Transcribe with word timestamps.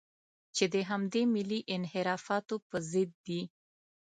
چې 0.55 0.65
د 0.73 0.75
همدې 0.89 1.23
ملي 1.33 1.59
انحرافاتو 1.75 2.55
په 2.69 2.77
ضد 2.91 3.11
دي. 3.25 3.41